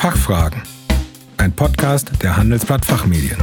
Fachfragen. 0.00 0.62
Ein 1.36 1.52
Podcast 1.52 2.10
der 2.22 2.34
Handelsblatt 2.34 2.86
Fachmedien. 2.86 3.36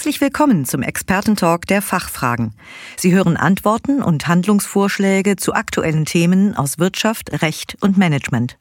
Herzlich 0.00 0.22
willkommen 0.22 0.64
zum 0.64 0.80
Expertentalk 0.80 1.66
der 1.66 1.82
Fachfragen. 1.82 2.54
Sie 2.96 3.12
hören 3.12 3.36
Antworten 3.36 4.02
und 4.02 4.26
Handlungsvorschläge 4.28 5.36
zu 5.36 5.52
aktuellen 5.52 6.06
Themen 6.06 6.56
aus 6.56 6.78
Wirtschaft, 6.78 7.42
Recht 7.42 7.76
und 7.82 7.98
Management. 7.98 8.56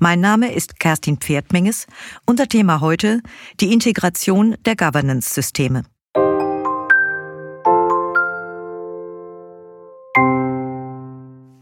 Mein 0.00 0.18
Name 0.18 0.52
ist 0.52 0.80
Kerstin 0.80 1.18
Pferdmenges. 1.18 1.86
Unser 2.26 2.48
Thema 2.48 2.80
heute 2.80 3.20
die 3.60 3.72
Integration 3.72 4.56
der 4.64 4.74
Governance-Systeme. 4.74 5.84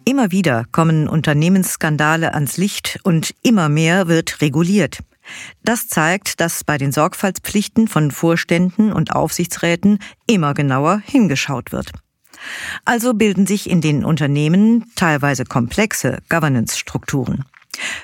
Immer 0.07 0.31
wieder 0.31 0.65
kommen 0.73 1.07
Unternehmensskandale 1.07 2.33
ans 2.33 2.57
Licht 2.57 2.99
und 3.03 3.35
immer 3.43 3.69
mehr 3.69 4.09
wird 4.09 4.41
reguliert. 4.41 5.01
Das 5.65 5.89
zeigt, 5.89 6.41
dass 6.41 6.65
bei 6.65 6.79
den 6.79 6.93
Sorgfaltspflichten 6.93 7.89
von 7.89 8.11
Vorständen 8.11 8.93
und 8.93 9.13
Aufsichtsräten 9.13 9.99
immer 10.27 10.55
genauer 10.55 11.03
hingeschaut 11.05 11.73
wird. 11.73 11.93
Also 12.85 13.15
bilden 13.15 13.47
sich 13.47 13.71
in 13.71 13.81
den 13.81 14.05
Unternehmen 14.05 14.91
teilweise 14.97 15.45
komplexe 15.45 16.19
Governance-Strukturen. 16.29 17.45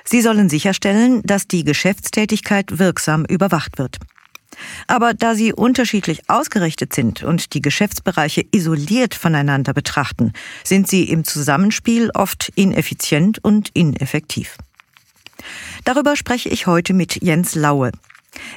Sie 0.05 0.23
sollen 0.23 0.49
sicherstellen, 0.49 1.23
dass 1.25 1.47
die 1.47 1.65
Geschäftstätigkeit 1.65 2.79
wirksam 2.79 3.25
überwacht 3.25 3.79
wird. 3.79 3.99
Aber 4.87 5.15
da 5.15 5.35
sie 5.35 5.53
unterschiedlich 5.53 6.29
ausgerichtet 6.29 6.93
sind 6.93 7.23
und 7.23 7.55
die 7.55 7.63
Geschäftsbereiche 7.63 8.45
isoliert 8.51 9.15
voneinander 9.15 9.73
betrachten, 9.73 10.33
sind 10.65 10.89
sie 10.89 11.05
im 11.05 11.25
Zusammenspiel 11.25 12.11
oft 12.15 12.51
ineffizient 12.55 13.43
und 13.45 13.69
ineffektiv. 13.75 14.57
Darüber 15.85 16.17
spreche 16.17 16.49
ich 16.49 16.67
heute 16.67 16.95
mit 16.95 17.23
Jens 17.23 17.55
Laue. 17.55 17.93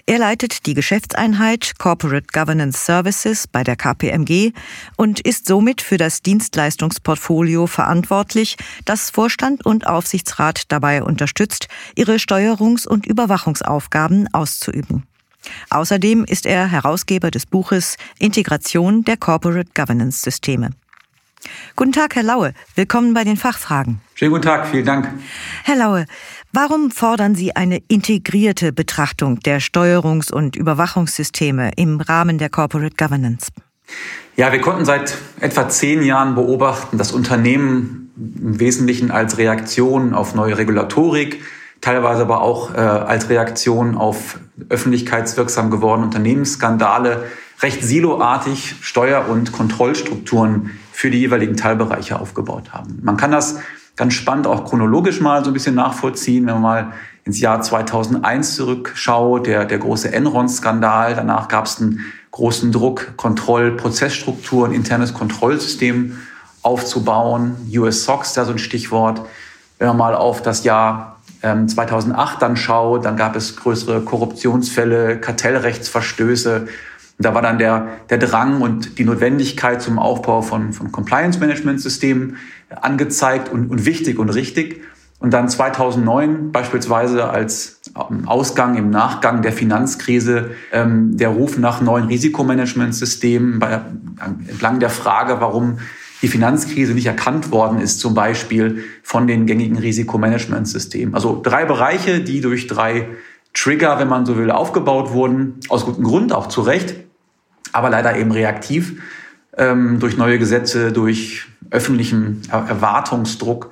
Er 0.05 0.19
leitet 0.19 0.65
die 0.65 0.73
Geschäftseinheit 0.73 1.73
Corporate 1.77 2.27
Governance 2.31 2.85
Services 2.85 3.47
bei 3.47 3.63
der 3.63 3.75
KPMG 3.75 4.51
und 4.97 5.19
ist 5.21 5.47
somit 5.47 5.81
für 5.81 5.97
das 5.97 6.21
Dienstleistungsportfolio 6.21 7.67
verantwortlich, 7.67 8.57
das 8.85 9.09
Vorstand 9.09 9.65
und 9.65 9.87
Aufsichtsrat 9.87 10.71
dabei 10.71 11.03
unterstützt, 11.03 11.67
ihre 11.95 12.15
Steuerungs- 12.15 12.87
und 12.87 13.05
Überwachungsaufgaben 13.05 14.27
auszuüben. 14.33 15.07
Außerdem 15.69 16.23
ist 16.25 16.45
er 16.45 16.67
Herausgeber 16.67 17.31
des 17.31 17.45
Buches 17.45 17.97
Integration 18.19 19.03
der 19.03 19.17
Corporate 19.17 19.71
Governance 19.73 20.21
Systeme. 20.21 20.71
Guten 21.75 21.91
Tag, 21.91 22.15
Herr 22.15 22.23
Laue. 22.23 22.53
Willkommen 22.75 23.13
bei 23.13 23.23
den 23.23 23.37
Fachfragen. 23.37 24.01
Schönen 24.13 24.31
guten 24.31 24.43
Tag, 24.43 24.67
vielen 24.67 24.85
Dank. 24.85 25.09
Herr 25.63 25.75
Laue, 25.75 26.05
warum 26.53 26.91
fordern 26.91 27.35
Sie 27.35 27.55
eine 27.55 27.81
integrierte 27.87 28.71
Betrachtung 28.71 29.39
der 29.39 29.59
Steuerungs- 29.61 30.31
und 30.31 30.55
Überwachungssysteme 30.55 31.71
im 31.75 31.99
Rahmen 31.99 32.37
der 32.37 32.49
Corporate 32.49 32.95
Governance? 32.95 33.47
Ja, 34.35 34.51
wir 34.51 34.61
konnten 34.61 34.85
seit 34.85 35.17
etwa 35.39 35.69
zehn 35.69 36.03
Jahren 36.03 36.35
beobachten, 36.35 36.97
dass 36.97 37.11
Unternehmen 37.11 38.11
im 38.17 38.59
Wesentlichen 38.59 39.11
als 39.11 39.37
Reaktion 39.37 40.13
auf 40.13 40.35
neue 40.35 40.57
Regulatorik, 40.57 41.41
teilweise 41.81 42.21
aber 42.21 42.41
auch 42.41 42.73
äh, 42.73 42.77
als 42.77 43.29
Reaktion 43.29 43.97
auf 43.97 44.39
öffentlichkeitswirksam 44.69 45.71
gewordene 45.71 46.05
Unternehmensskandale 46.05 47.25
recht 47.61 47.83
siloartig 47.83 48.75
Steuer- 48.81 49.27
und 49.27 49.51
Kontrollstrukturen 49.51 50.71
für 51.01 51.09
die 51.09 51.17
jeweiligen 51.17 51.57
Teilbereiche 51.57 52.19
aufgebaut 52.19 52.73
haben. 52.73 52.99
Man 53.01 53.17
kann 53.17 53.31
das 53.31 53.57
ganz 53.95 54.13
spannend 54.13 54.45
auch 54.45 54.65
chronologisch 54.65 55.19
mal 55.19 55.43
so 55.43 55.49
ein 55.49 55.53
bisschen 55.53 55.73
nachvollziehen, 55.73 56.45
wenn 56.45 56.53
man 56.53 56.61
mal 56.61 56.93
ins 57.23 57.39
Jahr 57.39 57.59
2001 57.59 58.55
zurückschaut, 58.55 59.47
der, 59.47 59.65
der 59.65 59.79
große 59.79 60.13
Enron-Skandal. 60.13 61.15
Danach 61.15 61.47
gab 61.47 61.65
es 61.65 61.81
einen 61.81 62.01
großen 62.29 62.71
Druck, 62.71 63.17
Kontroll-, 63.17 63.71
Prozessstrukturen, 63.77 64.73
internes 64.73 65.15
Kontrollsystem 65.15 66.17
aufzubauen. 66.61 67.55
US 67.73 68.03
SOX, 68.03 68.33
da 68.33 68.45
so 68.45 68.51
ein 68.51 68.59
Stichwort. 68.59 69.23
Wenn 69.79 69.87
man 69.87 69.97
mal 69.97 70.13
auf 70.13 70.43
das 70.43 70.63
Jahr 70.63 71.19
2008 71.41 72.33
ähm, 72.33 72.39
dann 72.39 72.57
schaut, 72.57 73.05
dann 73.05 73.17
gab 73.17 73.35
es 73.35 73.55
größere 73.55 74.01
Korruptionsfälle, 74.01 75.19
Kartellrechtsverstöße 75.19 76.67
da 77.25 77.33
war 77.33 77.41
dann 77.41 77.57
der, 77.57 77.87
der 78.09 78.17
Drang 78.17 78.61
und 78.61 78.97
die 78.97 79.03
Notwendigkeit 79.03 79.81
zum 79.81 79.99
Aufbau 79.99 80.41
von, 80.41 80.73
von 80.73 80.91
Compliance-Management-Systemen 80.91 82.37
angezeigt 82.69 83.49
und, 83.49 83.69
und 83.69 83.85
wichtig 83.85 84.19
und 84.19 84.29
richtig. 84.29 84.81
Und 85.19 85.31
dann 85.33 85.49
2009 85.49 86.51
beispielsweise 86.51 87.29
als 87.29 87.79
Ausgang 88.25 88.75
im 88.75 88.89
Nachgang 88.89 89.43
der 89.43 89.53
Finanzkrise 89.53 90.51
ähm, 90.71 91.15
der 91.15 91.29
Ruf 91.29 91.59
nach 91.59 91.79
neuen 91.79 92.07
Risikomanagementsystemen 92.07 93.61
entlang 94.47 94.79
der 94.79 94.89
Frage, 94.89 95.39
warum 95.39 95.77
die 96.23 96.27
Finanzkrise 96.27 96.93
nicht 96.93 97.05
erkannt 97.05 97.51
worden 97.51 97.79
ist, 97.79 97.99
zum 97.99 98.15
Beispiel 98.15 98.83
von 99.03 99.27
den 99.27 99.45
gängigen 99.45 99.77
Risikomanagementsystemen. 99.77 101.13
Also 101.13 101.39
drei 101.41 101.65
Bereiche, 101.65 102.21
die 102.21 102.41
durch 102.41 102.65
drei 102.65 103.07
Trigger, 103.53 103.99
wenn 103.99 104.07
man 104.07 104.25
so 104.25 104.37
will, 104.37 104.49
aufgebaut 104.49 105.11
wurden, 105.11 105.59
aus 105.69 105.85
gutem 105.85 106.03
Grund, 106.03 106.33
auch 106.33 106.47
zu 106.47 106.61
Recht 106.61 106.95
aber 107.71 107.89
leider 107.89 108.17
eben 108.17 108.31
reaktiv 108.31 109.01
ähm, 109.57 109.99
durch 109.99 110.17
neue 110.17 110.39
Gesetze, 110.39 110.91
durch 110.91 111.47
öffentlichen 111.69 112.41
Erwartungsdruck 112.49 113.71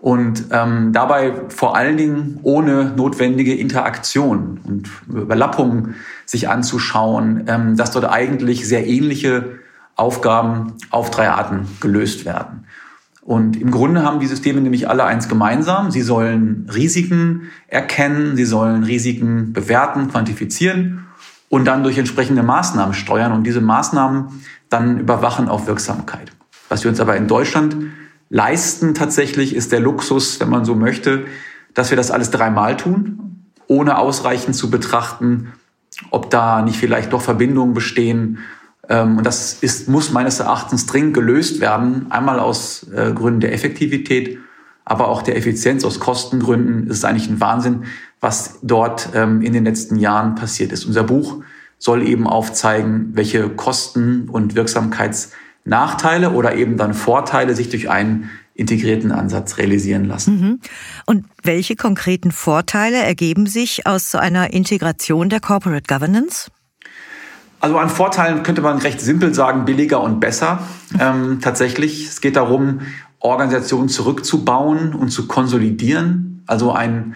und 0.00 0.44
ähm, 0.50 0.92
dabei 0.92 1.32
vor 1.48 1.76
allen 1.76 1.96
Dingen 1.96 2.38
ohne 2.42 2.92
notwendige 2.96 3.54
Interaktion 3.54 4.60
und 4.62 4.90
Überlappung 5.08 5.94
sich 6.26 6.48
anzuschauen, 6.48 7.44
ähm, 7.46 7.76
dass 7.76 7.92
dort 7.92 8.04
eigentlich 8.04 8.68
sehr 8.68 8.86
ähnliche 8.86 9.58
Aufgaben 9.94 10.74
auf 10.90 11.10
drei 11.10 11.30
Arten 11.30 11.66
gelöst 11.80 12.26
werden. 12.26 12.66
Und 13.22 13.60
im 13.60 13.70
Grunde 13.70 14.04
haben 14.04 14.20
die 14.20 14.26
Systeme 14.26 14.60
nämlich 14.60 14.88
alle 14.88 15.04
eins 15.04 15.28
gemeinsam. 15.28 15.90
Sie 15.90 16.02
sollen 16.02 16.70
Risiken 16.72 17.48
erkennen, 17.66 18.36
sie 18.36 18.44
sollen 18.44 18.84
Risiken 18.84 19.52
bewerten, 19.52 20.08
quantifizieren 20.08 21.05
und 21.48 21.64
dann 21.64 21.82
durch 21.82 21.98
entsprechende 21.98 22.42
Maßnahmen 22.42 22.94
steuern 22.94 23.32
und 23.32 23.44
diese 23.44 23.60
Maßnahmen 23.60 24.42
dann 24.68 24.98
überwachen 24.98 25.48
auf 25.48 25.66
Wirksamkeit. 25.66 26.32
Was 26.68 26.82
wir 26.82 26.90
uns 26.90 27.00
aber 27.00 27.16
in 27.16 27.28
Deutschland 27.28 27.76
leisten 28.28 28.94
tatsächlich, 28.94 29.54
ist 29.54 29.72
der 29.72 29.80
Luxus, 29.80 30.40
wenn 30.40 30.50
man 30.50 30.64
so 30.64 30.74
möchte, 30.74 31.26
dass 31.74 31.90
wir 31.90 31.96
das 31.96 32.10
alles 32.10 32.30
dreimal 32.30 32.76
tun, 32.76 33.46
ohne 33.68 33.98
ausreichend 33.98 34.56
zu 34.56 34.70
betrachten, 34.70 35.52
ob 36.10 36.30
da 36.30 36.62
nicht 36.62 36.78
vielleicht 36.78 37.12
doch 37.12 37.22
Verbindungen 37.22 37.74
bestehen. 37.74 38.38
Ähm, 38.88 39.18
und 39.18 39.24
das 39.24 39.54
ist, 39.62 39.88
muss 39.88 40.10
meines 40.10 40.40
Erachtens 40.40 40.86
dringend 40.86 41.14
gelöst 41.14 41.60
werden. 41.60 42.06
Einmal 42.10 42.40
aus 42.40 42.86
äh, 42.92 43.12
Gründen 43.12 43.40
der 43.40 43.52
Effektivität, 43.52 44.38
aber 44.86 45.08
auch 45.08 45.20
der 45.20 45.36
Effizienz, 45.36 45.84
aus 45.84 46.00
Kostengründen. 46.00 46.86
ist 46.86 46.98
Es 46.98 47.04
eigentlich 47.04 47.28
ein 47.28 47.40
Wahnsinn, 47.40 47.84
was 48.20 48.60
dort 48.62 49.10
ähm, 49.14 49.42
in 49.42 49.52
den 49.52 49.64
letzten 49.64 49.96
Jahren 49.96 50.36
passiert 50.36 50.72
ist. 50.72 50.86
Unser 50.86 51.02
Buch 51.02 51.42
soll 51.78 52.06
eben 52.06 52.26
aufzeigen, 52.26 53.10
welche 53.12 53.50
Kosten 53.50 54.28
und 54.30 54.54
Wirksamkeitsnachteile 54.54 56.30
oder 56.30 56.54
eben 56.54 56.76
dann 56.78 56.94
Vorteile 56.94 57.54
sich 57.54 57.68
durch 57.68 57.90
einen 57.90 58.30
integrierten 58.54 59.12
Ansatz 59.12 59.58
realisieren 59.58 60.04
lassen. 60.04 60.40
Mhm. 60.40 60.60
Und 61.04 61.26
welche 61.42 61.76
konkreten 61.76 62.30
Vorteile 62.30 62.96
ergeben 62.96 63.46
sich 63.46 63.86
aus 63.86 64.10
so 64.12 64.18
einer 64.18 64.52
Integration 64.52 65.28
der 65.28 65.40
Corporate 65.40 65.84
Governance? 65.86 66.50
Also 67.60 67.78
an 67.78 67.88
Vorteilen 67.88 68.42
könnte 68.44 68.62
man 68.62 68.78
recht 68.78 69.00
simpel 69.00 69.34
sagen, 69.34 69.64
billiger 69.64 70.00
und 70.00 70.20
besser. 70.20 70.60
Ähm, 71.00 71.40
tatsächlich, 71.40 72.06
es 72.06 72.20
geht 72.20 72.36
darum, 72.36 72.80
Organisationen 73.20 73.88
zurückzubauen 73.88 74.94
und 74.94 75.10
zu 75.10 75.26
konsolidieren. 75.26 76.42
Also 76.46 76.72
ein 76.72 77.14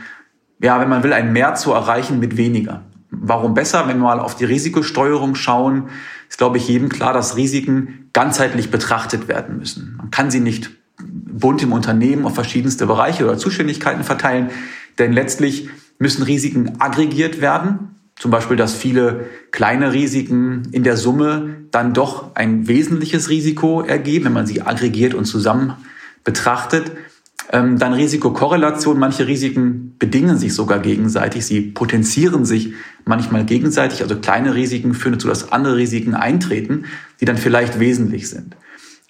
ja, 0.63 0.81
wenn 0.81 0.89
man 0.89 1.03
will, 1.03 1.13
ein 1.13 1.33
Mehr 1.33 1.55
zu 1.55 1.73
erreichen 1.73 2.21
mit 2.21 2.37
weniger. 2.37 2.83
Warum 3.11 3.55
besser? 3.55 3.89
Wenn 3.89 3.99
wir 3.99 4.05
mal 4.05 4.21
auf 4.21 4.37
die 4.37 4.45
Risikosteuerung 4.45 5.35
schauen, 5.35 5.89
ist, 6.29 6.39
glaube 6.39 6.59
ich, 6.59 6.69
jedem 6.69 6.89
klar, 6.89 7.13
dass 7.13 7.37
Risiken 7.37 8.09
ganzheitlich 8.13 8.71
betrachtet 8.71 9.27
werden 9.27 9.59
müssen. 9.59 9.97
Man 9.97 10.11
kann 10.11 10.31
sie 10.31 10.41
nicht 10.41 10.71
bunt 10.99 11.63
im 11.63 11.73
Unternehmen 11.73 12.27
auf 12.27 12.35
verschiedenste 12.35 12.87
Bereiche 12.87 13.25
oder 13.25 13.39
Zuständigkeiten 13.39 14.05
verteilen, 14.05 14.51
denn 14.99 15.13
letztlich 15.13 15.71
müssen 15.99 16.23
Risiken 16.23 16.81
aggregiert 16.81 17.41
werden. 17.41 18.00
Zum 18.21 18.31
Beispiel, 18.31 18.59
dass 18.59 18.75
viele 18.75 19.25
kleine 19.51 19.95
Risiken 19.95 20.69
in 20.73 20.83
der 20.83 20.99
Summe 20.99 21.57
dann 21.71 21.95
doch 21.95 22.37
ein 22.37 22.69
wesentliches 22.69 23.31
Risiko 23.31 23.81
ergeben, 23.81 24.27
wenn 24.27 24.35
man 24.35 24.47
sie 24.47 24.61
aggregiert 24.61 25.15
und 25.15 25.25
zusammen 25.25 25.73
betrachtet. 26.23 26.93
Ähm, 27.51 27.79
dann 27.79 27.95
Risikokorrelation. 27.95 28.99
Manche 28.99 29.27
Risiken 29.27 29.95
bedingen 29.99 30.37
sich 30.37 30.53
sogar 30.53 30.81
gegenseitig. 30.81 31.47
Sie 31.47 31.63
potenzieren 31.63 32.45
sich 32.45 32.75
manchmal 33.07 33.47
gegenseitig. 33.47 34.03
Also 34.03 34.17
kleine 34.17 34.55
Risiken 34.55 34.93
führen 34.93 35.15
dazu, 35.15 35.27
dass 35.27 35.51
andere 35.51 35.79
Risiken 35.79 36.15
eintreten, 36.15 36.85
die 37.23 37.25
dann 37.25 37.39
vielleicht 37.39 37.81
wesentlich 37.81 38.29
sind. 38.29 38.55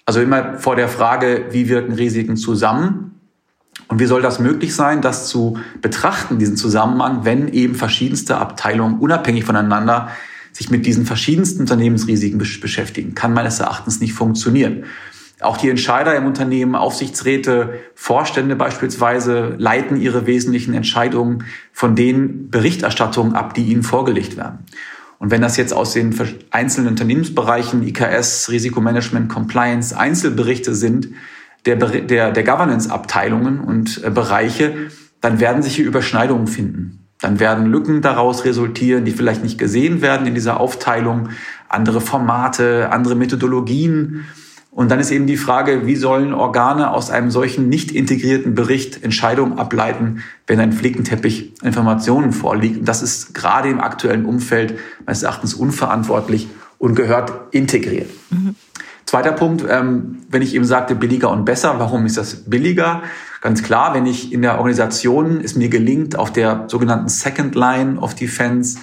Also 0.05 0.21
immer 0.21 0.57
vor 0.57 0.77
der 0.77 0.87
Frage, 0.87 1.47
wie 1.51 1.67
wirken 1.67 1.91
Risiken 1.91 2.37
zusammen? 2.37 3.10
Und 3.91 3.99
wie 3.99 4.05
soll 4.05 4.21
das 4.21 4.39
möglich 4.39 4.73
sein, 4.73 5.01
das 5.01 5.27
zu 5.27 5.57
betrachten, 5.81 6.39
diesen 6.39 6.55
Zusammenhang, 6.55 7.25
wenn 7.25 7.49
eben 7.49 7.75
verschiedenste 7.75 8.37
Abteilungen 8.37 8.99
unabhängig 8.99 9.43
voneinander 9.43 10.07
sich 10.53 10.71
mit 10.71 10.85
diesen 10.85 11.05
verschiedensten 11.05 11.59
Unternehmensrisiken 11.59 12.37
beschäftigen? 12.37 13.15
Kann 13.15 13.33
meines 13.33 13.59
Erachtens 13.59 13.99
nicht 13.99 14.13
funktionieren. 14.13 14.85
Auch 15.41 15.57
die 15.57 15.69
Entscheider 15.69 16.15
im 16.15 16.25
Unternehmen, 16.25 16.75
Aufsichtsräte, 16.75 17.81
Vorstände 17.93 18.55
beispielsweise 18.55 19.55
leiten 19.57 19.99
ihre 19.99 20.25
wesentlichen 20.25 20.73
Entscheidungen 20.73 21.43
von 21.73 21.93
den 21.93 22.49
Berichterstattungen 22.49 23.35
ab, 23.35 23.55
die 23.55 23.65
ihnen 23.65 23.83
vorgelegt 23.83 24.37
werden. 24.37 24.59
Und 25.19 25.31
wenn 25.31 25.41
das 25.41 25.57
jetzt 25.57 25.73
aus 25.73 25.91
den 25.91 26.15
einzelnen 26.49 26.87
Unternehmensbereichen, 26.87 27.85
IKS, 27.85 28.49
Risikomanagement, 28.51 29.27
Compliance, 29.27 29.97
Einzelberichte 29.97 30.75
sind, 30.75 31.09
der, 31.65 31.75
der, 31.75 32.31
der 32.31 32.43
Governance-Abteilungen 32.43 33.59
und 33.59 34.03
äh, 34.03 34.09
Bereiche, 34.09 34.73
dann 35.21 35.39
werden 35.39 35.61
sich 35.61 35.75
hier 35.75 35.85
Überschneidungen 35.85 36.47
finden. 36.47 37.07
Dann 37.21 37.39
werden 37.39 37.67
Lücken 37.67 38.01
daraus 38.01 38.45
resultieren, 38.45 39.05
die 39.05 39.11
vielleicht 39.11 39.43
nicht 39.43 39.59
gesehen 39.59 40.01
werden 40.01 40.25
in 40.25 40.33
dieser 40.33 40.59
Aufteilung, 40.59 41.29
andere 41.69 42.01
Formate, 42.01 42.89
andere 42.91 43.15
Methodologien. 43.15 44.25
Und 44.71 44.89
dann 44.89 44.99
ist 44.99 45.11
eben 45.11 45.27
die 45.27 45.37
Frage, 45.37 45.85
wie 45.85 45.95
sollen 45.95 46.33
Organe 46.33 46.91
aus 46.91 47.11
einem 47.11 47.29
solchen 47.29 47.69
nicht 47.69 47.91
integrierten 47.91 48.55
Bericht 48.55 49.03
Entscheidungen 49.03 49.59
ableiten, 49.59 50.23
wenn 50.47 50.59
ein 50.59 50.71
Flickenteppich 50.71 51.53
Informationen 51.61 52.31
vorliegt. 52.31 52.79
Und 52.79 52.87
das 52.87 53.03
ist 53.03 53.35
gerade 53.35 53.69
im 53.69 53.81
aktuellen 53.81 54.25
Umfeld 54.25 54.79
meines 55.05 55.21
Erachtens 55.21 55.53
unverantwortlich 55.53 56.47
und 56.79 56.95
gehört 56.95 57.31
integriert. 57.51 58.09
Mhm. 58.31 58.55
Zweiter 59.11 59.33
Punkt, 59.33 59.65
ähm, 59.69 60.19
wenn 60.29 60.41
ich 60.41 60.55
eben 60.55 60.63
sagte, 60.63 60.95
billiger 60.95 61.31
und 61.31 61.43
besser, 61.43 61.79
warum 61.79 62.05
ist 62.05 62.15
das 62.15 62.49
billiger? 62.49 63.03
Ganz 63.41 63.61
klar, 63.61 63.93
wenn 63.93 64.05
ich 64.05 64.31
in 64.31 64.41
der 64.41 64.57
Organisation 64.57 65.41
es 65.43 65.53
mir 65.53 65.67
gelingt, 65.67 66.17
auf 66.17 66.31
der 66.31 66.63
sogenannten 66.67 67.09
Second 67.09 67.53
Line 67.53 67.99
of 67.99 68.15
Defense 68.15 68.79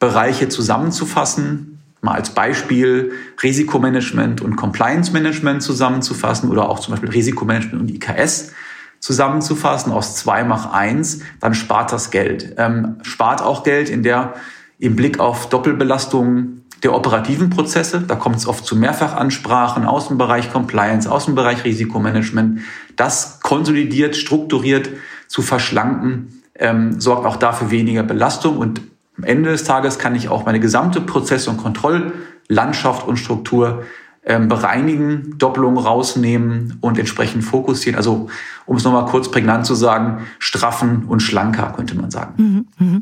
Bereiche 0.00 0.48
zusammenzufassen, 0.48 1.78
mal 2.00 2.16
als 2.16 2.30
Beispiel 2.30 3.12
Risikomanagement 3.40 4.40
und 4.40 4.56
Compliance 4.56 5.12
Management 5.12 5.62
zusammenzufassen 5.62 6.50
oder 6.50 6.68
auch 6.68 6.80
zum 6.80 6.94
Beispiel 6.94 7.10
Risikomanagement 7.10 7.80
und 7.80 7.88
IKS 7.88 8.50
zusammenzufassen 8.98 9.92
aus 9.92 10.16
zwei 10.16 10.42
mach 10.42 10.72
eins, 10.72 11.20
dann 11.38 11.54
spart 11.54 11.92
das 11.92 12.10
Geld. 12.10 12.56
Ähm, 12.58 12.96
spart 13.02 13.42
auch 13.42 13.62
Geld 13.62 13.90
in 13.90 14.02
der 14.02 14.34
im 14.80 14.96
Blick 14.96 15.20
auf 15.20 15.48
Doppelbelastungen 15.48 16.64
der 16.82 16.94
operativen 16.94 17.50
Prozesse. 17.50 18.00
Da 18.00 18.14
kommt 18.14 18.36
es 18.36 18.46
oft 18.46 18.64
zu 18.64 18.76
Mehrfachansprachen 18.76 19.84
aus 19.84 20.08
dem 20.08 20.18
Bereich 20.18 20.52
Compliance, 20.52 21.10
aus 21.10 21.26
dem 21.26 21.34
Bereich 21.34 21.64
Risikomanagement. 21.64 22.60
Das 22.96 23.40
konsolidiert, 23.40 24.16
strukturiert 24.16 24.90
zu 25.26 25.42
verschlanken, 25.42 26.42
ähm, 26.54 27.00
sorgt 27.00 27.26
auch 27.26 27.36
dafür 27.36 27.70
weniger 27.70 28.02
Belastung 28.02 28.58
und 28.58 28.80
am 29.16 29.24
Ende 29.24 29.50
des 29.50 29.64
Tages 29.64 29.98
kann 29.98 30.14
ich 30.14 30.28
auch 30.28 30.46
meine 30.46 30.60
gesamte 30.60 31.00
Prozess- 31.00 31.48
und 31.48 31.56
Kontrolllandschaft 31.56 33.06
und 33.06 33.16
Struktur 33.16 33.82
ähm, 34.24 34.46
bereinigen, 34.46 35.38
Doppelungen 35.38 35.78
rausnehmen 35.78 36.78
und 36.80 36.98
entsprechend 36.98 37.42
fokussieren. 37.42 37.96
Also 37.96 38.28
um 38.66 38.76
es 38.76 38.84
nochmal 38.84 39.06
kurz 39.06 39.30
prägnant 39.30 39.66
zu 39.66 39.74
sagen, 39.74 40.26
straffen 40.38 41.06
und 41.06 41.20
schlanker, 41.20 41.72
könnte 41.74 41.96
man 41.96 42.10
sagen. 42.10 42.66
Mhm, 42.78 42.86
mh. 42.86 43.00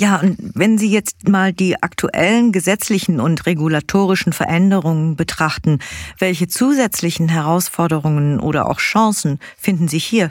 Ja, 0.00 0.16
und 0.16 0.38
wenn 0.54 0.78
Sie 0.78 0.90
jetzt 0.90 1.28
mal 1.28 1.52
die 1.52 1.82
aktuellen 1.82 2.52
gesetzlichen 2.52 3.20
und 3.20 3.44
regulatorischen 3.44 4.32
Veränderungen 4.32 5.14
betrachten, 5.14 5.78
welche 6.18 6.48
zusätzlichen 6.48 7.28
Herausforderungen 7.28 8.40
oder 8.40 8.66
auch 8.70 8.78
Chancen 8.78 9.38
finden 9.58 9.88
Sie 9.88 9.98
hier? 9.98 10.30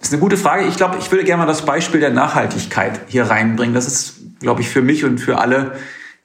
Das 0.00 0.08
ist 0.08 0.14
eine 0.14 0.22
gute 0.22 0.36
Frage. 0.36 0.66
Ich 0.66 0.76
glaube, 0.76 0.96
ich 0.98 1.08
würde 1.12 1.22
gerne 1.22 1.44
mal 1.44 1.46
das 1.46 1.64
Beispiel 1.64 2.00
der 2.00 2.10
Nachhaltigkeit 2.10 3.02
hier 3.06 3.30
reinbringen. 3.30 3.76
Das 3.76 3.86
ist, 3.86 4.16
glaube 4.40 4.60
ich, 4.60 4.70
für 4.70 4.82
mich 4.82 5.04
und 5.04 5.18
für 5.18 5.38
alle 5.38 5.76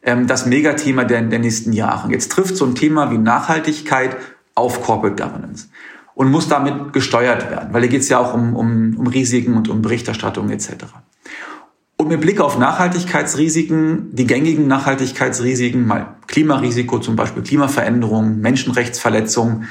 ähm, 0.02 0.26
das 0.26 0.48
Megathema 0.48 1.04
der, 1.04 1.22
der 1.22 1.38
nächsten 1.38 1.72
Jahre. 1.72 2.12
Jetzt 2.12 2.32
trifft 2.32 2.58
so 2.58 2.66
ein 2.66 2.74
Thema 2.74 3.12
wie 3.12 3.20
Nachhaltigkeit 3.20 4.18
auf 4.56 4.82
Corporate 4.82 5.22
Governance 5.22 5.68
und 6.16 6.32
muss 6.32 6.48
damit 6.48 6.94
gesteuert 6.94 7.52
werden, 7.52 7.72
weil 7.76 7.82
hier 7.82 7.92
geht 7.92 8.02
es 8.02 8.10
ja 8.10 8.18
auch 8.18 8.34
um, 8.34 8.56
um, 8.56 8.98
um 8.98 9.06
Risiken 9.06 9.54
und 9.54 9.70
um 9.70 9.84
Berichterstattung 9.84 10.50
etc. 10.50 10.86
Und 12.02 12.08
mit 12.08 12.20
Blick 12.20 12.42
auf 12.42 12.58
Nachhaltigkeitsrisiken, 12.58 14.08
die 14.12 14.26
gängigen 14.26 14.66
Nachhaltigkeitsrisiken, 14.66 15.86
mal 15.86 16.16
Klimarisiko, 16.26 16.98
zum 16.98 17.16
Beispiel 17.16 17.44
Klimaveränderungen, 17.44 18.42
Menschenrechtsverletzungen, 18.42 19.68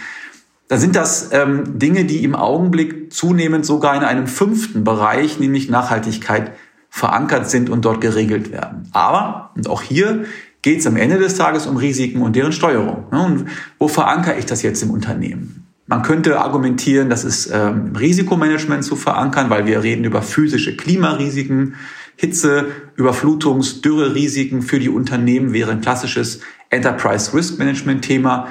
da 0.68 0.76
sind 0.76 0.94
das 0.94 1.30
ähm, 1.32 1.80
Dinge, 1.80 2.04
die 2.04 2.22
im 2.22 2.36
Augenblick 2.36 3.12
zunehmend 3.12 3.66
sogar 3.66 3.96
in 3.96 4.04
einem 4.04 4.28
fünften 4.28 4.84
Bereich, 4.84 5.40
nämlich 5.40 5.70
Nachhaltigkeit, 5.70 6.52
verankert 6.88 7.50
sind 7.50 7.68
und 7.68 7.84
dort 7.84 8.00
geregelt 8.00 8.52
werden. 8.52 8.88
Aber, 8.92 9.50
und 9.56 9.68
auch 9.68 9.82
hier 9.82 10.22
geht 10.62 10.78
es 10.78 10.86
am 10.86 10.96
Ende 10.96 11.18
des 11.18 11.34
Tages 11.34 11.66
um 11.66 11.78
Risiken 11.78 12.22
und 12.22 12.36
deren 12.36 12.52
Steuerung. 12.52 13.06
Ne? 13.10 13.24
Und 13.24 13.46
wo 13.80 13.88
verankere 13.88 14.38
ich 14.38 14.46
das 14.46 14.62
jetzt 14.62 14.84
im 14.84 14.92
Unternehmen? 14.92 15.66
Man 15.88 16.02
könnte 16.02 16.38
argumentieren, 16.38 17.10
das 17.10 17.24
ist 17.24 17.50
ähm, 17.52 17.88
im 17.88 17.96
Risikomanagement 17.96 18.84
zu 18.84 18.94
verankern, 18.94 19.50
weil 19.50 19.66
wir 19.66 19.82
reden 19.82 20.04
über 20.04 20.22
physische 20.22 20.76
Klimarisiken, 20.76 21.74
Hitze, 22.20 22.66
Überflutungs-, 22.98 23.80
Dürrerisiken 23.80 24.60
für 24.60 24.78
die 24.78 24.90
Unternehmen 24.90 25.54
wäre 25.54 25.70
ein 25.70 25.80
klassisches 25.80 26.40
Enterprise 26.68 27.32
Risk 27.32 27.58
Management 27.58 28.04
Thema. 28.04 28.48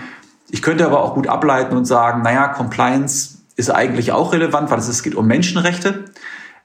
Ich 0.49 0.63
könnte 0.63 0.87
aber 0.87 1.03
auch 1.03 1.13
gut 1.13 1.27
ableiten 1.27 1.77
und 1.77 1.85
sagen, 1.85 2.23
naja, 2.23 2.47
Compliance 2.47 3.37
ist 3.57 3.69
eigentlich 3.69 4.11
auch 4.11 4.33
relevant, 4.33 4.71
weil 4.71 4.79
es 4.79 5.03
geht 5.03 5.13
um 5.13 5.27
Menschenrechte. 5.27 6.05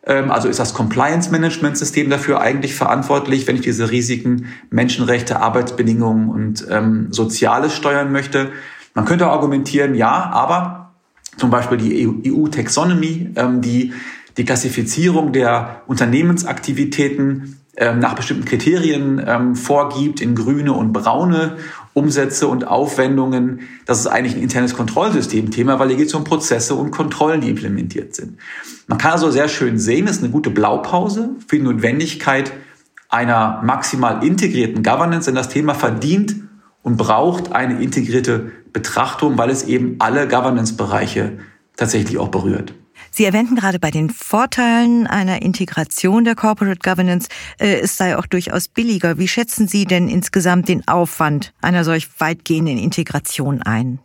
Ähm, 0.06 0.30
also 0.30 0.48
ist 0.48 0.58
das 0.58 0.72
Compliance 0.72 1.30
Management 1.30 1.76
System 1.76 2.08
dafür 2.08 2.40
eigentlich 2.40 2.74
verantwortlich, 2.74 3.46
wenn 3.46 3.56
ich 3.56 3.62
diese 3.62 3.90
Risiken, 3.90 4.46
Menschenrechte, 4.70 5.40
Arbeitsbedingungen 5.40 6.30
und 6.30 6.66
ähm, 6.70 7.08
Soziales 7.12 7.74
steuern 7.74 8.12
möchte. 8.12 8.50
Man 8.94 9.04
könnte 9.04 9.26
argumentieren, 9.26 9.94
ja, 9.94 10.30
aber 10.32 10.94
zum 11.36 11.50
Beispiel 11.50 11.76
die 11.76 12.32
EU-Taxonomy, 12.32 13.32
ähm, 13.36 13.60
die 13.60 13.92
die 14.36 14.44
Klassifizierung 14.44 15.32
der 15.32 15.82
Unternehmensaktivitäten 15.86 17.60
ähm, 17.76 17.98
nach 17.98 18.14
bestimmten 18.14 18.44
Kriterien 18.44 19.22
ähm, 19.26 19.56
vorgibt 19.56 20.20
in 20.20 20.34
grüne 20.34 20.72
und 20.72 20.92
braune 20.92 21.56
Umsätze 21.92 22.46
und 22.46 22.66
Aufwendungen. 22.66 23.60
Das 23.86 23.98
ist 23.98 24.06
eigentlich 24.06 24.36
ein 24.36 24.42
internes 24.42 24.74
Kontrollsystemthema, 24.74 25.78
weil 25.78 25.88
hier 25.88 25.96
geht 25.96 26.08
es 26.08 26.14
um 26.14 26.24
Prozesse 26.24 26.74
und 26.74 26.90
Kontrollen, 26.90 27.40
die 27.40 27.50
implementiert 27.50 28.14
sind. 28.14 28.38
Man 28.86 28.98
kann 28.98 29.12
also 29.12 29.30
sehr 29.30 29.48
schön 29.48 29.78
sehen, 29.78 30.06
es 30.06 30.16
ist 30.16 30.22
eine 30.22 30.32
gute 30.32 30.50
Blaupause 30.50 31.30
für 31.46 31.56
die 31.56 31.62
Notwendigkeit 31.62 32.52
einer 33.08 33.60
maximal 33.64 34.24
integrierten 34.24 34.82
Governance, 34.82 35.26
denn 35.26 35.36
das 35.36 35.48
Thema 35.48 35.74
verdient 35.74 36.36
und 36.82 36.96
braucht 36.96 37.52
eine 37.52 37.82
integrierte 37.82 38.52
Betrachtung, 38.72 39.38
weil 39.38 39.50
es 39.50 39.64
eben 39.64 39.96
alle 40.00 40.28
Governance-Bereiche 40.28 41.38
tatsächlich 41.76 42.18
auch 42.18 42.28
berührt. 42.28 42.74
Sie 43.16 43.24
erwähnten 43.24 43.54
gerade 43.54 43.78
bei 43.78 43.92
den 43.92 44.10
Vorteilen 44.10 45.06
einer 45.06 45.40
Integration 45.40 46.24
der 46.24 46.34
Corporate 46.34 46.80
Governance, 46.82 47.28
äh, 47.60 47.78
es 47.78 47.96
sei 47.96 48.18
auch 48.18 48.26
durchaus 48.26 48.66
billiger. 48.66 49.18
Wie 49.18 49.28
schätzen 49.28 49.68
Sie 49.68 49.84
denn 49.84 50.08
insgesamt 50.08 50.66
den 50.66 50.88
Aufwand 50.88 51.52
einer 51.62 51.84
solch 51.84 52.08
weitgehenden 52.18 52.76
Integration 52.76 53.62
ein? 53.62 54.00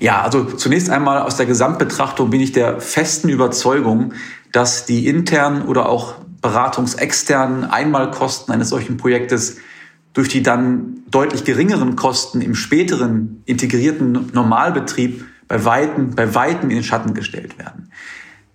Ja, 0.00 0.22
also 0.22 0.42
zunächst 0.42 0.90
einmal 0.90 1.22
aus 1.22 1.36
der 1.36 1.46
Gesamtbetrachtung 1.46 2.30
bin 2.30 2.40
ich 2.40 2.50
der 2.50 2.80
festen 2.80 3.28
Überzeugung, 3.28 4.12
dass 4.50 4.86
die 4.86 5.06
internen 5.06 5.62
oder 5.62 5.88
auch 5.88 6.16
beratungsexternen 6.40 7.64
Einmalkosten 7.64 8.52
eines 8.52 8.70
solchen 8.70 8.96
Projektes 8.96 9.58
durch 10.14 10.28
die 10.28 10.42
dann 10.42 11.04
deutlich 11.12 11.44
geringeren 11.44 11.94
Kosten 11.94 12.40
im 12.40 12.56
späteren 12.56 13.44
integrierten 13.44 14.30
Normalbetrieb 14.32 15.24
bei 15.46 15.64
Weitem, 15.64 16.16
bei 16.16 16.34
Weitem 16.34 16.70
in 16.70 16.78
den 16.78 16.84
Schatten 16.84 17.14
gestellt 17.14 17.56
werden. 17.56 17.88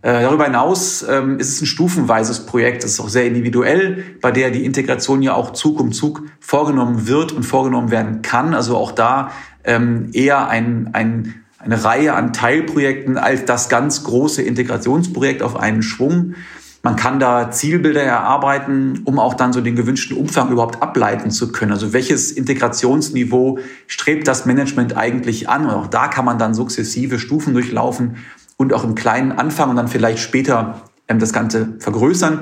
Äh, 0.03 0.21
darüber 0.21 0.45
hinaus 0.45 1.03
ähm, 1.09 1.39
ist 1.39 1.49
es 1.49 1.61
ein 1.61 1.65
stufenweises 1.65 2.45
Projekt, 2.45 2.83
das 2.83 2.91
ist 2.91 2.99
auch 2.99 3.09
sehr 3.09 3.25
individuell, 3.25 4.03
bei 4.21 4.31
der 4.31 4.51
die 4.51 4.63
Integration 4.63 5.23
ja 5.23 5.33
auch 5.33 5.53
Zug 5.53 5.79
um 5.79 5.91
Zug 5.91 6.23
vorgenommen 6.39 7.07
wird 7.07 7.31
und 7.31 7.43
vorgenommen 7.43 7.89
werden 7.89 8.21
kann. 8.21 8.53
Also 8.53 8.77
auch 8.77 8.91
da 8.91 9.31
ähm, 9.63 10.09
eher 10.13 10.49
ein, 10.49 10.91
ein, 10.93 11.35
eine 11.57 11.83
Reihe 11.83 12.13
an 12.13 12.31
Teilprojekten 12.31 13.17
als 13.17 13.45
das 13.45 13.69
ganz 13.69 14.03
große 14.03 14.43
Integrationsprojekt 14.43 15.41
auf 15.41 15.55
einen 15.59 15.81
Schwung. 15.81 16.35
Man 16.83 16.95
kann 16.95 17.19
da 17.19 17.49
Zielbilder 17.51 18.03
erarbeiten, 18.03 19.01
um 19.03 19.17
auch 19.19 19.33
dann 19.33 19.51
so 19.51 19.61
den 19.61 19.75
gewünschten 19.75 20.15
Umfang 20.15 20.51
überhaupt 20.51 20.81
ableiten 20.81 21.31
zu 21.31 21.51
können. 21.51 21.71
Also 21.71 21.91
welches 21.91 22.31
Integrationsniveau 22.31 23.59
strebt 23.87 24.27
das 24.27 24.45
Management 24.45 24.95
eigentlich 24.95 25.49
an? 25.49 25.65
Und 25.65 25.71
auch 25.71 25.87
da 25.87 26.07
kann 26.07 26.23
man 26.23 26.37
dann 26.37 26.53
sukzessive 26.53 27.19
Stufen 27.19 27.53
durchlaufen, 27.53 28.17
und 28.57 28.73
auch 28.73 28.83
im 28.83 28.95
Kleinen 28.95 29.31
anfangen 29.31 29.71
und 29.71 29.77
dann 29.77 29.87
vielleicht 29.87 30.19
später 30.19 30.81
ähm, 31.07 31.19
das 31.19 31.31
Ganze 31.31 31.75
vergrößern. 31.79 32.39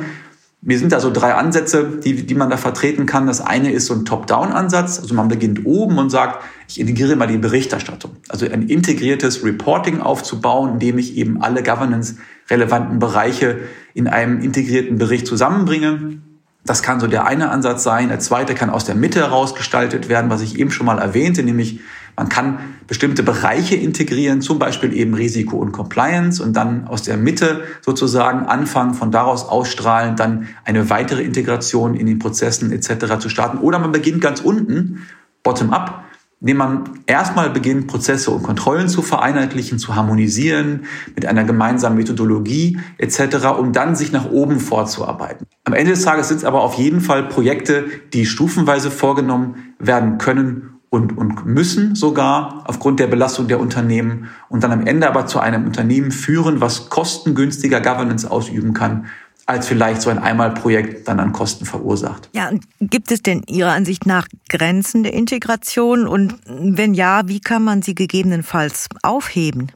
Mir 0.62 0.80
sind 0.80 0.92
da 0.92 1.00
so 1.00 1.12
drei 1.12 1.36
Ansätze, 1.36 2.00
die, 2.04 2.26
die 2.26 2.34
man 2.34 2.50
da 2.50 2.58
vertreten 2.58 3.06
kann. 3.06 3.28
Das 3.28 3.40
eine 3.40 3.72
ist 3.72 3.86
so 3.86 3.94
ein 3.94 4.04
Top-Down-Ansatz. 4.04 5.00
Also 5.00 5.14
man 5.14 5.28
beginnt 5.28 5.64
oben 5.66 6.00
und 6.00 6.10
sagt, 6.10 6.44
ich 6.68 6.80
integriere 6.80 7.16
mal 7.16 7.28
die 7.28 7.38
Berichterstattung. 7.38 8.14
Also 8.30 8.50
ein 8.50 8.64
integriertes 8.64 9.44
Reporting 9.44 10.02
aufzubauen, 10.02 10.74
indem 10.74 10.98
ich 10.98 11.18
eben 11.18 11.44
alle 11.44 11.62
governance-relevanten 11.62 12.98
Bereiche 12.98 13.60
in 13.94 14.08
einem 14.08 14.42
integrierten 14.42 14.98
Bericht 14.98 15.28
zusammenbringe. 15.28 16.18
Das 16.66 16.82
kann 16.82 17.00
so 17.00 17.06
der 17.06 17.28
eine 17.28 17.52
Ansatz 17.52 17.84
sein. 17.84 18.10
Der 18.10 18.18
zweite 18.20 18.56
kann 18.56 18.72
aus 18.72 18.86
der 18.86 18.96
Mitte 18.96 19.20
heraus 19.20 19.54
gestaltet 19.54 20.10
werden, 20.10 20.32
was 20.32 20.42
ich 20.42 20.58
eben 20.58 20.72
schon 20.72 20.88
mal 20.88 20.98
erwähnte, 20.98 21.44
nämlich 21.44 21.82
man 22.16 22.30
kann 22.30 22.60
bestimmte 22.88 23.24
Bereiche 23.24 23.76
integrieren, 23.76 24.42
zum 24.42 24.60
Beispiel 24.60 24.94
eben 24.94 25.14
Risiko 25.14 25.58
und 25.58 25.72
Compliance 25.72 26.42
und 26.42 26.54
dann 26.54 26.88
aus 26.88 27.04
der 27.04 27.18
Mitte 27.18 27.64
sozusagen 27.82 28.46
anfangen, 28.46 28.94
von 28.94 29.12
daraus 29.12 29.48
ausstrahlen, 29.48 30.16
dann 30.16 30.48
eine 30.64 30.90
weitere 30.90 31.24
Integration 31.24 31.96
in 31.96 32.06
den 32.06 32.20
Prozessen 32.20 32.72
etc. 32.72 33.20
zu 33.20 33.30
starten. 33.30 33.58
Oder 33.58 33.80
man 33.80 33.92
beginnt 33.92 34.22
ganz 34.22 34.40
unten, 34.40 35.04
bottom-up, 35.44 36.06
indem 36.40 36.58
man 36.58 36.84
erstmal 37.06 37.50
beginnt, 37.50 37.88
Prozesse 37.88 38.32
und 38.32 38.44
Kontrollen 38.44 38.88
zu 38.88 39.02
vereinheitlichen, 39.02 39.80
zu 39.80 39.96
harmonisieren, 39.96 40.86
mit 41.16 41.26
einer 41.26 41.44
gemeinsamen 41.44 41.98
Methodologie 41.98 42.80
etc., 42.98 43.48
um 43.58 43.74
dann 43.74 43.96
sich 43.96 44.12
nach 44.12 44.30
oben 44.30 44.60
vorzuarbeiten. 44.60 45.48
Am 45.64 45.74
Ende 45.74 45.92
des 45.92 46.04
Tages 46.04 46.28
sind 46.28 46.38
es 46.38 46.44
aber 46.44 46.62
auf 46.62 46.76
jeden 46.76 47.02
Fall 47.02 47.24
Projekte, 47.24 47.86
die 48.14 48.26
stufenweise 48.26 48.92
vorgenommen 48.92 49.74
werden 49.80 50.18
können 50.18 50.75
und, 50.96 51.18
und 51.18 51.46
müssen 51.46 51.94
sogar 51.94 52.64
aufgrund 52.66 53.00
der 53.00 53.08
Belastung 53.08 53.48
der 53.48 53.60
Unternehmen 53.60 54.30
und 54.50 54.64
dann 54.64 54.72
am 54.72 54.88
Ende 54.88 55.08
aber 55.08 55.28
zu 55.28 55.40
einem 55.40 55.66
Unternehmen 55.66 56.12
führen, 56.12 56.62
was 56.62 56.90
kostengünstiger 56.90 57.82
Governance 57.82 58.30
ausüben 58.30 58.74
kann, 58.74 59.08
als 59.46 59.68
vielleicht 59.68 60.02
so 60.02 60.10
ein 60.10 60.18
Einmalprojekt 60.18 61.08
dann 61.08 61.20
an 61.20 61.32
Kosten 61.34 61.66
verursacht. 61.66 62.30
Ja, 62.34 62.50
und 62.50 62.64
gibt 62.80 63.12
es 63.12 63.22
denn 63.22 63.44
Ihrer 63.48 63.74
Ansicht 63.74 64.06
nach 64.06 64.28
Grenzen 64.50 65.04
der 65.04 65.14
Integration? 65.14 66.08
Und 66.08 66.36
wenn 66.48 66.94
ja, 66.94 67.28
wie 67.28 67.42
kann 67.42 67.64
man 67.64 67.82
sie 67.82 67.94
gegebenenfalls 67.94 68.88
aufheben? 69.04 69.72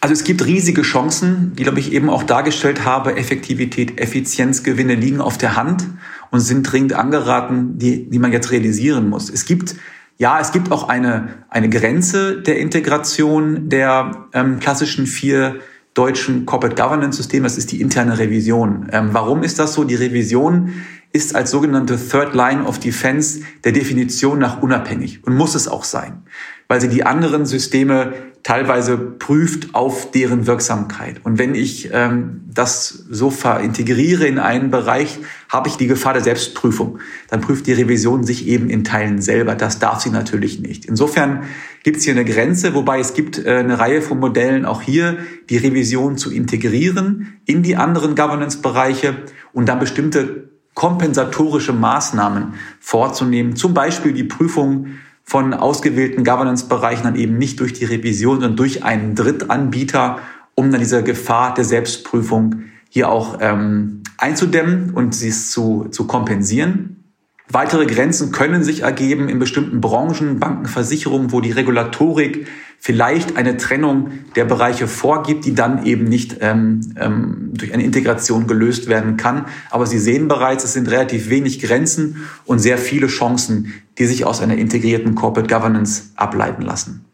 Also 0.00 0.12
es 0.12 0.24
gibt 0.24 0.44
riesige 0.44 0.82
Chancen, 0.82 1.54
die, 1.56 1.62
glaube 1.62 1.80
ich, 1.80 1.92
eben 1.92 2.10
auch 2.10 2.24
dargestellt 2.24 2.84
habe. 2.84 3.16
Effektivität, 3.16 3.98
Effizienzgewinne 3.98 4.96
liegen 4.96 5.22
auf 5.22 5.38
der 5.38 5.56
Hand 5.56 5.86
und 6.30 6.40
sind 6.40 6.64
dringend 6.64 6.92
angeraten, 6.92 7.78
die, 7.78 8.10
die 8.10 8.18
man 8.18 8.30
jetzt 8.30 8.50
realisieren 8.50 9.08
muss. 9.08 9.30
Es 9.30 9.46
gibt 9.46 9.76
ja, 10.16 10.40
es 10.40 10.52
gibt 10.52 10.70
auch 10.70 10.88
eine, 10.88 11.28
eine 11.48 11.68
Grenze 11.68 12.40
der 12.40 12.58
Integration 12.58 13.68
der 13.68 14.28
ähm, 14.32 14.60
klassischen 14.60 15.06
vier 15.06 15.56
deutschen 15.94 16.46
Corporate 16.46 16.80
Governance 16.80 17.16
Systeme. 17.16 17.44
Das 17.44 17.58
ist 17.58 17.72
die 17.72 17.80
interne 17.80 18.18
Revision. 18.18 18.88
Ähm, 18.92 19.10
warum 19.12 19.42
ist 19.42 19.58
das 19.58 19.74
so? 19.74 19.84
Die 19.84 19.94
Revision 19.94 20.72
ist 21.12 21.34
als 21.34 21.50
sogenannte 21.50 21.96
Third 21.96 22.34
Line 22.34 22.64
of 22.64 22.78
Defense 22.80 23.40
der 23.62 23.72
Definition 23.72 24.38
nach 24.38 24.62
unabhängig 24.62 25.24
und 25.24 25.36
muss 25.36 25.54
es 25.54 25.68
auch 25.68 25.84
sein, 25.84 26.22
weil 26.66 26.80
sie 26.80 26.88
die 26.88 27.04
anderen 27.04 27.46
Systeme 27.46 28.12
teilweise 28.44 28.98
prüft 28.98 29.74
auf 29.74 30.10
deren 30.10 30.46
Wirksamkeit. 30.46 31.20
Und 31.24 31.38
wenn 31.38 31.54
ich 31.54 31.90
ähm, 31.92 32.42
das 32.46 32.88
so 33.10 33.30
verintegriere 33.30 34.26
in 34.26 34.38
einen 34.38 34.70
Bereich, 34.70 35.18
habe 35.48 35.68
ich 35.68 35.76
die 35.76 35.86
Gefahr 35.86 36.12
der 36.12 36.22
Selbstprüfung. 36.22 36.98
Dann 37.30 37.40
prüft 37.40 37.66
die 37.66 37.72
Revision 37.72 38.22
sich 38.22 38.46
eben 38.46 38.68
in 38.68 38.84
Teilen 38.84 39.22
selber. 39.22 39.54
Das 39.54 39.78
darf 39.78 40.00
sie 40.00 40.10
natürlich 40.10 40.60
nicht. 40.60 40.84
Insofern 40.84 41.44
gibt 41.82 41.96
es 41.96 42.04
hier 42.04 42.12
eine 42.12 42.26
Grenze, 42.26 42.74
wobei 42.74 43.00
es 43.00 43.14
gibt 43.14 43.38
äh, 43.38 43.56
eine 43.56 43.78
Reihe 43.78 44.02
von 44.02 44.20
Modellen, 44.20 44.66
auch 44.66 44.82
hier 44.82 45.16
die 45.48 45.56
Revision 45.56 46.18
zu 46.18 46.30
integrieren 46.30 47.38
in 47.46 47.62
die 47.62 47.76
anderen 47.76 48.14
Governance-Bereiche 48.14 49.16
und 49.54 49.70
dann 49.70 49.78
bestimmte 49.78 50.50
kompensatorische 50.74 51.72
Maßnahmen 51.72 52.54
vorzunehmen. 52.78 53.56
Zum 53.56 53.72
Beispiel 53.72 54.12
die 54.12 54.24
Prüfung 54.24 54.88
von 55.24 55.54
ausgewählten 55.54 56.22
Governance-Bereichen 56.22 57.04
dann 57.04 57.16
eben 57.16 57.38
nicht 57.38 57.60
durch 57.60 57.72
die 57.72 57.86
Revision, 57.86 58.40
sondern 58.40 58.56
durch 58.56 58.84
einen 58.84 59.14
Drittanbieter, 59.14 60.18
um 60.54 60.70
dann 60.70 60.80
diese 60.80 61.02
Gefahr 61.02 61.54
der 61.54 61.64
Selbstprüfung 61.64 62.64
hier 62.90 63.08
auch 63.08 63.38
ähm, 63.40 64.02
einzudämmen 64.18 64.90
und 64.90 65.14
sie 65.14 65.30
zu, 65.30 65.88
zu 65.90 66.06
kompensieren. 66.06 67.04
Weitere 67.48 67.86
Grenzen 67.86 68.32
können 68.32 68.62
sich 68.62 68.82
ergeben 68.82 69.28
in 69.28 69.38
bestimmten 69.38 69.80
Branchen, 69.80 70.38
Banken, 70.38 70.66
Versicherungen, 70.66 71.32
wo 71.32 71.40
die 71.40 71.50
Regulatorik 71.50 72.46
vielleicht 72.78 73.36
eine 73.36 73.56
Trennung 73.56 74.10
der 74.36 74.44
Bereiche 74.44 74.86
vorgibt, 74.88 75.44
die 75.44 75.54
dann 75.54 75.84
eben 75.86 76.04
nicht 76.04 76.36
ähm, 76.40 76.80
ähm, 76.98 77.50
durch 77.54 77.72
eine 77.72 77.82
Integration 77.82 78.46
gelöst 78.46 78.88
werden 78.88 79.16
kann. 79.16 79.46
Aber 79.70 79.86
Sie 79.86 79.98
sehen 79.98 80.28
bereits, 80.28 80.64
es 80.64 80.74
sind 80.74 80.90
relativ 80.90 81.30
wenig 81.30 81.60
Grenzen 81.60 82.26
und 82.44 82.58
sehr 82.58 82.78
viele 82.78 83.06
Chancen, 83.06 83.72
die 83.98 84.06
sich 84.06 84.24
aus 84.24 84.40
einer 84.40 84.56
integrierten 84.56 85.14
Corporate 85.14 85.52
Governance 85.52 86.10
ableiten 86.16 86.62
lassen. 86.62 87.04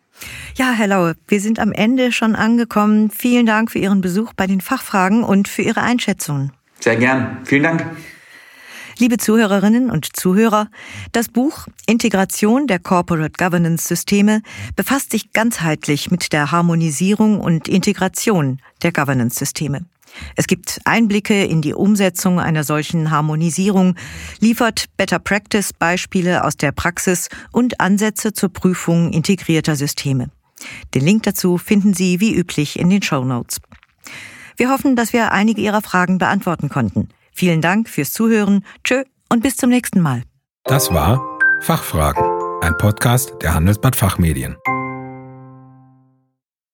Ja, 0.57 0.73
Herr 0.73 0.89
Laue, 0.89 1.15
wir 1.29 1.41
sind 1.41 1.59
am 1.59 1.73
Ende 1.73 2.13
schon 2.13 2.35
angekommen. 2.35 3.11
Vielen 3.11 3.47
Dank 3.47 3.71
für 3.71 3.79
Ihren 3.79 4.01
Besuch 4.01 4.33
bei 4.35 4.47
den 4.47 4.61
Fachfragen 4.61 5.23
und 5.23 5.49
für 5.49 5.63
Ihre 5.63 5.83
Einschätzungen. 5.83 6.53
Sehr 6.81 6.97
gern. 6.97 7.39
Vielen 7.45 7.63
Dank. 7.63 7.87
Liebe 9.01 9.17
Zuhörerinnen 9.17 9.91
und 9.91 10.15
Zuhörer, 10.15 10.69
das 11.13 11.29
Buch 11.29 11.67
Integration 11.87 12.67
der 12.67 12.79
Corporate 12.79 13.33
Governance 13.33 13.89
Systeme 13.89 14.43
befasst 14.77 15.13
sich 15.13 15.33
ganzheitlich 15.33 16.11
mit 16.11 16.35
der 16.35 16.53
Harmonisierung 16.53 17.41
und 17.41 17.67
Integration 17.67 18.61
der 18.83 18.93
Governance 18.93 19.39
Systeme. 19.39 19.87
Es 20.37 20.47
gibt 20.47 20.83
Einblicke 20.85 21.45
in 21.45 21.63
die 21.63 21.73
Umsetzung 21.73 22.41
einer 22.41 22.63
solchen 22.63 23.11
Harmonisierung, 23.11 23.95
liefert 24.39 24.85
Better 24.99 25.19
Practice 25.19 25.73
Beispiele 25.73 26.45
aus 26.45 26.59
der 26.59 26.73
Praxis 26.73 27.31
und 27.53 27.81
Ansätze 27.81 28.35
zur 28.35 28.53
Prüfung 28.53 29.15
integrierter 29.15 29.77
Systeme. 29.77 30.29
Den 30.93 31.07
Link 31.07 31.23
dazu 31.23 31.57
finden 31.57 31.95
Sie 31.95 32.21
wie 32.21 32.35
üblich 32.35 32.79
in 32.79 32.91
den 32.91 33.01
Show 33.01 33.25
Notes. 33.25 33.63
Wir 34.59 34.69
hoffen, 34.69 34.95
dass 34.95 35.15
wir 35.15 35.33
einige 35.33 35.63
Ihrer 35.63 35.81
Fragen 35.81 36.19
beantworten 36.19 36.69
konnten. 36.69 37.09
Vielen 37.41 37.63
Dank 37.63 37.89
fürs 37.89 38.13
Zuhören. 38.13 38.67
Tschö 38.85 39.03
und 39.31 39.43
bis 39.43 39.57
zum 39.57 39.71
nächsten 39.71 40.03
Mal. 40.03 40.25
Das 40.65 40.93
war 40.93 41.19
Fachfragen, 41.63 42.23
ein 42.61 42.77
Podcast 42.77 43.33
der 43.41 43.55
Handelsblatt 43.55 43.97
Fachmedien. 43.97 44.59